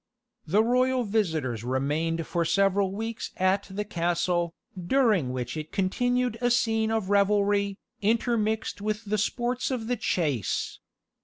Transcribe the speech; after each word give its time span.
The 0.47 0.63
royal 0.63 1.03
visitors 1.03 1.63
remained 1.63 2.25
for 2.25 2.43
several 2.43 2.91
weeks 2.91 3.29
at 3.37 3.67
the 3.69 3.85
castle, 3.85 4.51
during 4.87 5.31
which 5.31 5.55
it 5.55 5.71
continued 5.71 6.39
a 6.41 6.49
scene 6.49 6.89
of 6.89 7.11
revelry, 7.11 7.77
intermixed 8.01 8.81
with 8.81 9.05
the 9.05 9.19
sports 9.19 9.69
of 9.69 9.85
the 9.85 9.97
chase. 9.97 10.79